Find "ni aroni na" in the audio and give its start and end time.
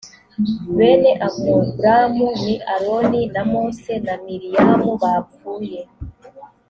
2.43-3.41